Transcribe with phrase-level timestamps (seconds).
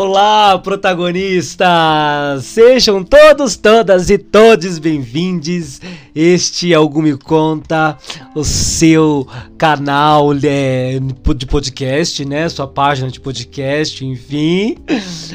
[0.00, 2.44] Olá, protagonistas!
[2.44, 5.80] Sejam todos, todas e todos bem-vindos.
[6.14, 7.96] Este é o Gumi Conta,
[8.34, 9.26] o seu
[9.56, 10.98] canal é,
[11.36, 12.48] de podcast, né?
[12.48, 14.76] Sua página de podcast, enfim.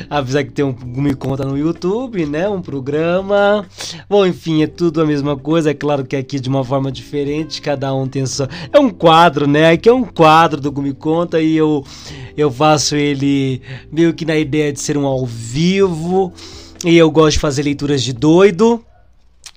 [0.10, 2.50] Apesar que tem um Gumi Conta no YouTube, né?
[2.50, 3.66] Um programa.
[4.10, 5.72] Bom, enfim, é tudo a mesma coisa.
[5.72, 8.50] É claro que aqui de uma forma diferente, cada um tem sua.
[8.72, 9.72] É um quadro, né?
[9.72, 11.86] Aqui é um quadro do Gumi Conta e eu,
[12.36, 13.62] eu faço ele
[13.92, 16.34] meio que na ideia de ser um ao vivo
[16.84, 18.84] e eu gosto de fazer leituras de doido.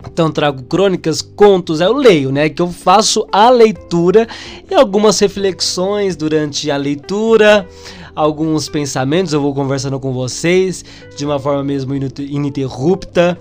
[0.04, 2.48] Então trago crônicas, contos, eu leio, né?
[2.48, 4.28] Que eu faço a leitura
[4.70, 7.66] e algumas reflexões durante a leitura,
[8.14, 10.84] alguns pensamentos, eu vou conversando com vocês
[11.16, 13.38] de uma forma mesmo ininterrupta.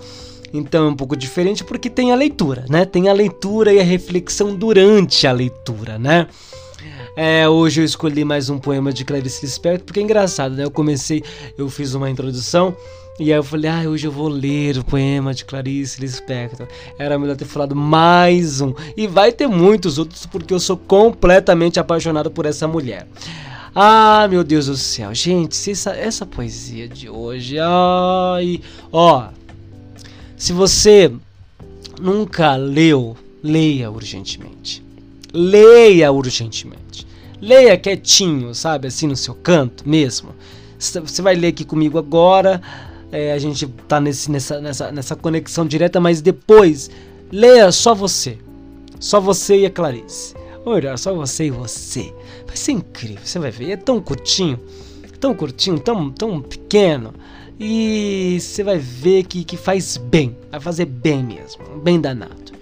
[0.52, 2.86] Então é um pouco diferente porque tem a leitura, né?
[2.86, 6.26] Tem a leitura e a reflexão durante a leitura, né?
[7.16, 10.64] É, hoje eu escolhi mais um poema de Clarice Lispector, porque é engraçado, né?
[10.64, 11.24] Eu comecei,
[11.56, 12.76] eu fiz uma introdução
[13.18, 16.68] e aí eu falei, ah, hoje eu vou ler o poema de Clarice Lispector.
[16.98, 18.74] Era melhor ter falado mais um.
[18.94, 23.06] E vai ter muitos outros, porque eu sou completamente apaixonado por essa mulher.
[23.74, 25.14] Ah, meu Deus do céu.
[25.14, 27.56] Gente, essa, essa poesia de hoje.
[27.58, 28.60] Ai.
[28.92, 29.28] Ó.
[30.36, 31.10] Se você
[31.98, 34.84] nunca leu, leia urgentemente.
[35.32, 37.05] Leia urgentemente.
[37.40, 38.88] Leia quietinho, sabe?
[38.88, 40.30] Assim no seu canto mesmo.
[40.78, 42.60] Você vai ler aqui comigo agora.
[43.12, 46.90] É, a gente tá nesse, nessa, nessa, nessa conexão direta, mas depois
[47.30, 48.38] leia só você.
[48.98, 50.34] Só você e a Clarice.
[50.64, 52.12] Ou melhor, só você e você.
[52.46, 53.70] Vai ser incrível, você vai ver.
[53.70, 54.58] É tão curtinho,
[55.20, 57.14] tão curtinho, tão, tão pequeno.
[57.58, 60.36] E você vai ver que, que faz bem.
[60.50, 61.64] Vai fazer bem mesmo.
[61.82, 62.55] Bem danado.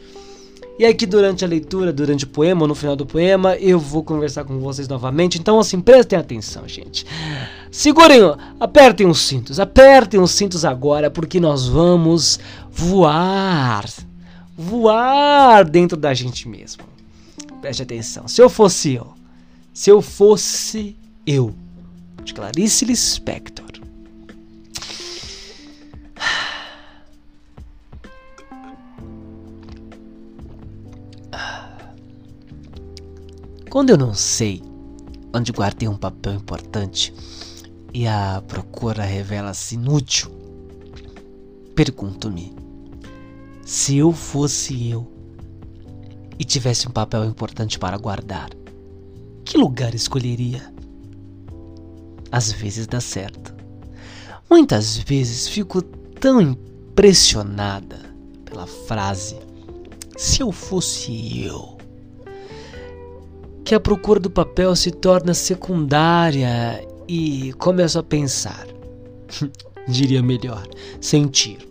[0.77, 4.03] E aqui durante a leitura, durante o poema, ou no final do poema, eu vou
[4.03, 5.39] conversar com vocês novamente.
[5.39, 7.06] Então, assim, prestem atenção, gente.
[7.70, 8.20] Segurem,
[8.58, 12.40] apertem os cintos, apertem os cintos agora, porque nós vamos
[12.70, 13.85] voar.
[14.57, 16.83] Voar dentro da gente mesmo.
[17.61, 18.27] Preste atenção.
[18.27, 19.14] Se eu fosse eu,
[19.73, 21.55] se eu fosse eu,
[22.24, 23.64] de Clarice Lispector
[33.74, 34.62] Quando eu não sei
[35.35, 37.12] onde guardei um papel importante
[37.92, 40.30] e a procura revela-se inútil,
[41.74, 42.55] pergunto-me:
[43.64, 45.12] se eu fosse eu
[46.39, 48.48] e tivesse um papel importante para guardar,
[49.45, 50.73] que lugar escolheria?
[52.30, 53.56] Às vezes dá certo.
[54.48, 57.98] Muitas vezes fico tão impressionada
[58.45, 59.36] pela frase:
[60.17, 61.73] se eu fosse eu
[63.64, 68.67] que a procura do papel se torna secundária e começo a pensar.
[69.89, 70.67] Diria melhor,
[71.01, 71.67] sentir.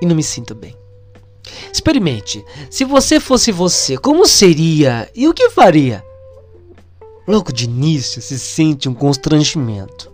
[0.00, 0.74] E não me sinto bem.
[1.72, 2.42] Experimente.
[2.70, 6.02] Se você fosse você, como seria e o que faria?
[7.28, 10.10] Logo de início se sente um constrangimento.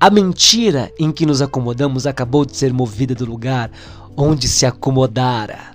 [0.00, 3.70] A mentira em que nos acomodamos acabou de ser movida do lugar
[4.16, 5.74] onde se acomodara.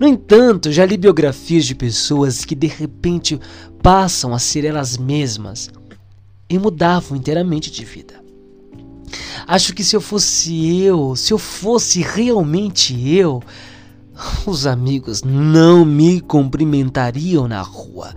[0.00, 3.40] No entanto, já li biografias de pessoas que de repente
[3.82, 5.70] passam a ser elas mesmas
[6.48, 8.14] e mudavam inteiramente de vida.
[9.46, 13.42] Acho que se eu fosse eu, se eu fosse realmente eu,
[14.46, 18.14] os amigos não me cumprimentariam na rua,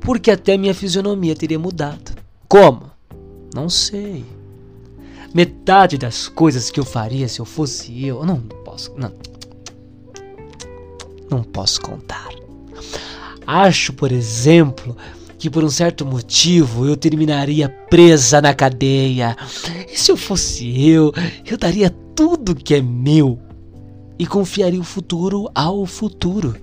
[0.00, 2.12] porque até minha fisionomia teria mudado.
[2.48, 2.90] Como?
[3.54, 4.24] Não sei.
[5.34, 9.12] Metade das coisas que eu faria se eu fosse eu, não posso, não,
[11.32, 12.28] não posso contar.
[13.46, 14.96] Acho, por exemplo,
[15.38, 19.36] que por um certo motivo eu terminaria presa na cadeia.
[19.92, 21.12] E se eu fosse eu,
[21.44, 23.38] eu daria tudo que é meu
[24.18, 26.54] e confiaria o futuro ao futuro.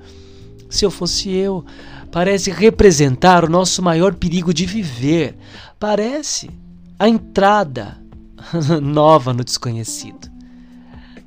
[0.69, 1.65] Se eu fosse eu,
[2.11, 5.35] parece representar o nosso maior perigo de viver.
[5.79, 6.49] Parece
[6.97, 7.97] a entrada
[8.81, 10.29] nova no desconhecido.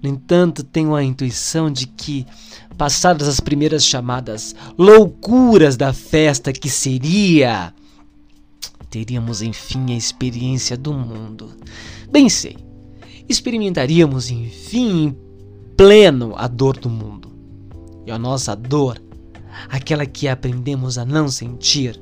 [0.02, 2.26] No entanto, tenho a intuição de que
[2.76, 7.72] passadas as primeiras chamadas loucuras da festa que seria,
[8.90, 11.50] teríamos enfim a experiência do mundo.
[12.10, 12.56] Bem sei,
[13.28, 15.16] experimentaríamos enfim em
[15.76, 17.30] pleno a dor do mundo.
[18.04, 19.00] E a nossa dor,
[19.68, 22.00] aquela que aprendemos a não sentir,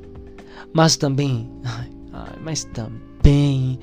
[0.73, 1.47] mas também,
[2.43, 3.79] mas também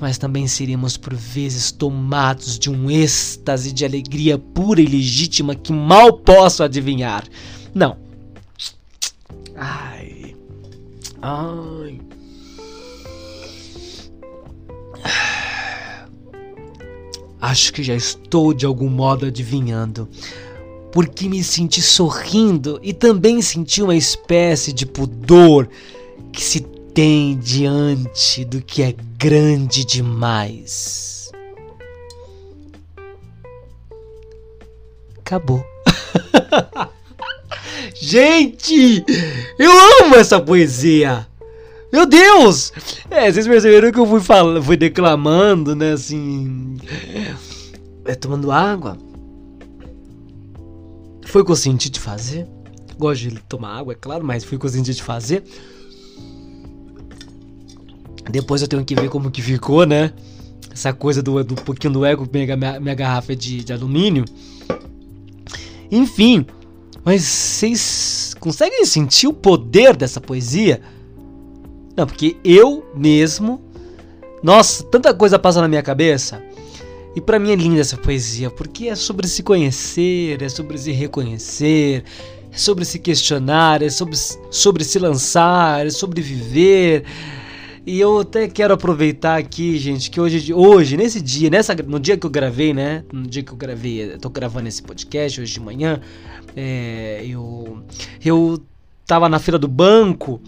[0.00, 5.72] mas também seríamos por vezes tomados de um êxtase de alegria pura e legítima que
[5.72, 7.24] mal posso adivinhar.
[7.74, 7.96] Não.
[9.56, 10.34] Ai.
[11.22, 12.00] Ai.
[17.40, 20.08] Acho que já estou de algum modo adivinhando.
[20.92, 25.68] Porque me senti sorrindo e também senti uma espécie de pudor
[26.32, 31.30] que se tem diante do que é grande demais.
[35.18, 35.62] Acabou.
[38.00, 39.04] Gente,
[39.58, 39.70] eu
[40.00, 41.28] amo essa poesia.
[41.92, 42.72] Meu Deus!
[43.10, 44.20] É, vocês perceberam que eu fui
[44.62, 46.78] fui declamando, né, assim,
[48.06, 48.96] é, tomando água.
[51.26, 52.48] Foi o que eu senti de fazer.
[52.98, 55.44] Gosto de tomar água, é claro, mas foi o que eu senti de fazer.
[58.30, 60.12] Depois eu tenho que ver como que ficou, né?
[60.72, 64.24] Essa coisa do, do pouquinho do ego, minha, minha, garrafa é de, de alumínio.
[65.90, 66.44] Enfim,
[67.04, 70.82] mas vocês conseguem sentir o poder dessa poesia?
[71.96, 73.62] Não, porque eu mesmo.
[74.42, 76.42] Nossa, tanta coisa passa na minha cabeça.
[77.14, 80.92] E para mim é linda essa poesia, porque é sobre se conhecer, é sobre se
[80.92, 82.04] reconhecer,
[82.52, 84.16] é sobre se questionar, é sobre,
[84.50, 87.04] sobre se lançar, é sobre viver.
[87.86, 92.16] E eu até quero aproveitar aqui, gente, que hoje, hoje nesse dia, nessa, no dia
[92.16, 93.04] que eu gravei, né?
[93.12, 96.00] No dia que eu gravei, eu tô gravando esse podcast hoje de manhã,
[96.56, 97.84] é, eu,
[98.24, 98.60] eu
[99.06, 100.40] tava na fila do banco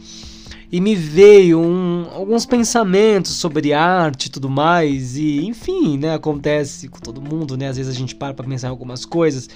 [0.73, 6.89] e me veio um, alguns pensamentos sobre arte e tudo mais e enfim, né, acontece
[6.89, 7.69] com todo mundo, né?
[7.69, 9.49] Às vezes a gente para para pensar em algumas coisas.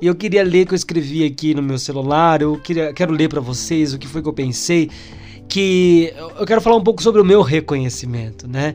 [0.00, 3.12] E eu queria ler o que eu escrevi aqui no meu celular, eu queria, quero
[3.12, 4.88] ler para vocês o que foi que eu pensei
[5.54, 8.74] que eu quero falar um pouco sobre o meu reconhecimento, né?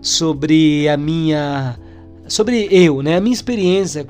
[0.00, 1.76] Sobre a minha
[2.28, 3.16] sobre eu, né?
[3.16, 4.06] A minha experiência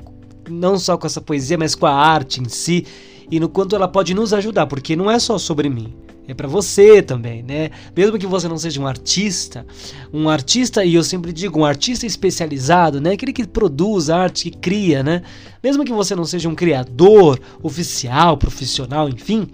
[0.47, 2.85] não só com essa poesia, mas com a arte em si
[3.31, 5.95] e no quanto ela pode nos ajudar, porque não é só sobre mim.
[6.27, 7.71] É para você também, né?
[7.97, 9.65] Mesmo que você não seja um artista,
[10.13, 13.13] um artista, e eu sempre digo, um artista especializado, né?
[13.13, 15.23] Aquele que produz arte, que cria, né?
[15.63, 19.47] Mesmo que você não seja um criador oficial, profissional, enfim,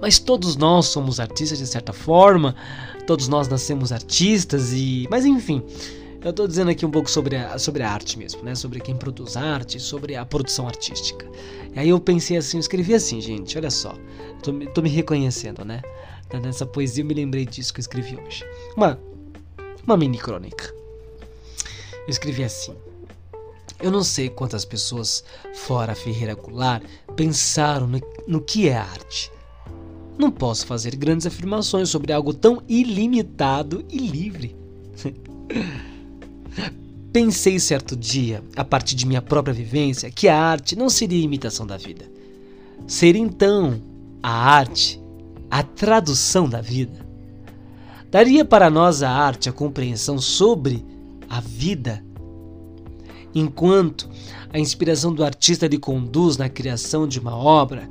[0.00, 2.54] mas todos nós somos artistas de certa forma,
[3.06, 5.62] todos nós nascemos artistas e, mas enfim,
[6.24, 8.54] eu estou dizendo aqui um pouco sobre a, sobre a arte mesmo, né?
[8.54, 11.26] Sobre quem produz arte, sobre a produção artística.
[11.74, 13.92] E aí eu pensei assim, eu escrevi assim, gente, olha só,
[14.40, 15.82] tô, tô me reconhecendo, né?
[16.40, 18.44] Nessa poesia eu me lembrei disso que eu escrevi hoje.
[18.76, 18.98] Uma,
[19.84, 20.72] uma mini crônica.
[21.92, 22.74] Eu escrevi assim.
[23.80, 25.24] Eu não sei quantas pessoas
[25.54, 26.84] fora Ferreira Goulart
[27.16, 29.30] pensaram no, no que é arte.
[30.18, 34.56] Não posso fazer grandes afirmações sobre algo tão ilimitado e livre.
[37.12, 41.66] Pensei certo dia, a partir de minha própria vivência, que a arte não seria imitação
[41.66, 42.10] da vida.
[42.86, 43.80] Seria então
[44.22, 45.00] a arte
[45.50, 47.04] a tradução da vida.
[48.10, 50.82] Daria para nós a arte a compreensão sobre
[51.28, 52.02] a vida.
[53.34, 54.08] Enquanto
[54.50, 57.88] a inspiração do artista lhe conduz na criação de uma obra,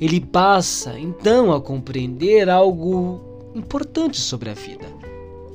[0.00, 3.20] ele passa então a compreender algo
[3.54, 4.86] importante sobre a vida,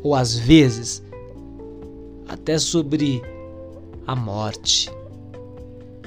[0.02, 1.04] ou às vezes
[2.28, 3.22] até sobre
[4.08, 4.90] a morte.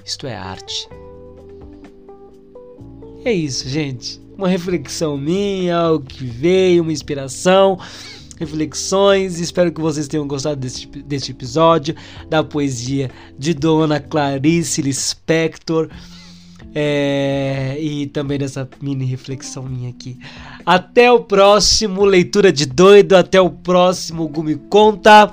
[0.05, 0.89] Isto é arte.
[3.25, 4.21] É isso, gente.
[4.37, 7.79] Uma reflexão minha, algo que veio, uma inspiração,
[8.39, 9.39] reflexões.
[9.39, 11.95] Espero que vocês tenham gostado deste, deste episódio
[12.29, 15.89] da poesia de Dona Clarice Lispector.
[16.75, 20.19] É, e também dessa mini reflexão minha aqui.
[20.65, 25.33] Até o próximo Leitura de Doido, até o próximo Gumi Conta.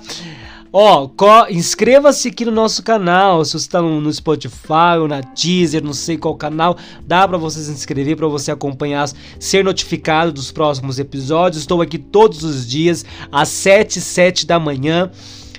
[0.71, 1.09] Ó,
[1.49, 3.43] inscreva-se aqui no nosso canal.
[3.43, 6.77] Se você está no, no, Spotify ou na Deezer, não sei qual canal,
[7.07, 11.63] dá para você se inscrever para você acompanhar, ser notificado dos próximos episódios.
[11.63, 15.09] Estou aqui todos os dias às 7 7 da manhã.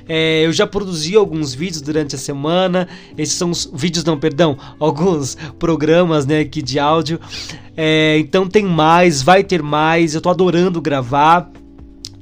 [0.09, 2.89] É, eu já produzi alguns vídeos durante a semana.
[3.17, 7.21] Esses são os vídeos, não, perdão, alguns programas, né, aqui de áudio.
[7.77, 10.15] É, então tem mais, vai ter mais.
[10.15, 11.51] Eu tô adorando gravar.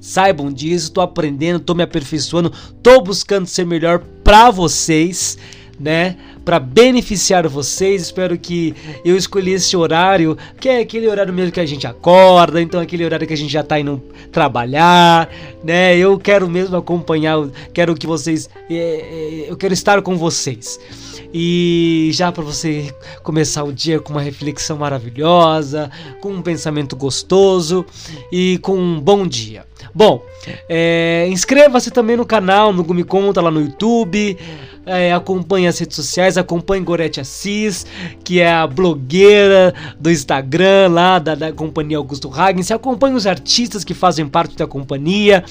[0.00, 5.36] Saibam disso, tô aprendendo, tô me aperfeiçoando, tô buscando ser melhor para vocês,
[5.78, 6.16] né?
[6.48, 8.00] Para beneficiar vocês.
[8.00, 8.74] Espero que
[9.04, 13.04] eu escolhi esse horário, que é aquele horário mesmo que a gente acorda, então aquele
[13.04, 14.02] horário que a gente já tá indo
[14.32, 15.28] trabalhar,
[15.62, 15.94] né?
[15.94, 17.36] Eu quero mesmo acompanhar,
[17.74, 20.80] quero que vocês, é, é, eu quero estar com vocês.
[21.34, 25.90] E já para você começar o dia com uma reflexão maravilhosa,
[26.22, 27.84] com um pensamento gostoso
[28.32, 29.66] e com um bom dia.
[29.94, 30.22] Bom,
[30.66, 34.38] é, inscreva-se também no canal, no Gumi Conta lá no YouTube.
[34.88, 37.86] É, acompanhe as redes sociais, acompanhe Gorete Assis,
[38.24, 42.64] que é a blogueira do Instagram lá da, da companhia Augusto Hagen.
[42.72, 45.44] acompanhe os artistas que fazem parte da companhia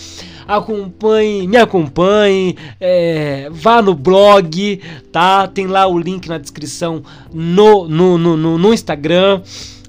[0.48, 5.46] acompanhe, me acompanhe, é, vá no blog, tá?
[5.48, 7.03] Tem lá o link na descrição
[7.34, 9.41] no, no, no, no, no Instagram.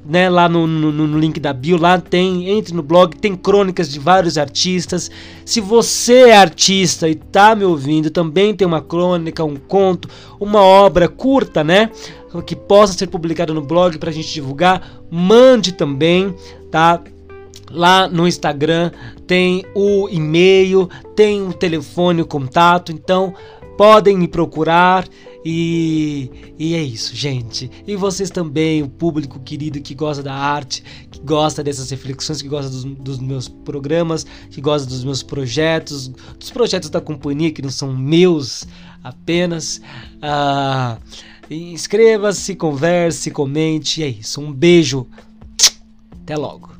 [0.08, 3.92] Né, lá no, no, no, link da bio, lá tem, entre no blog, tem crônicas
[3.92, 5.10] de vários artistas.
[5.44, 10.08] Se você é artista e tá me ouvindo, também tem uma crônica, um conto,
[10.40, 11.90] uma obra curta, né?
[12.46, 16.34] Que possa ser publicada no blog pra gente divulgar, mande também,
[16.70, 17.02] tá?
[17.70, 18.90] Lá no Instagram
[19.26, 23.34] tem o e-mail, tem o telefone, o contato, então
[23.76, 25.06] podem me procurar
[25.44, 27.70] e, e é isso, gente.
[27.86, 32.48] E vocês também, o público querido que gosta da arte, que gosta dessas reflexões, que
[32.48, 37.62] gosta dos, dos meus programas, que gosta dos meus projetos, dos projetos da companhia que
[37.62, 38.66] não são meus
[39.02, 39.80] apenas.
[40.20, 40.98] Ah,
[41.50, 44.00] inscreva-se, converse, comente.
[44.00, 44.40] E é isso.
[44.40, 45.06] Um beijo.
[46.22, 46.77] Até logo.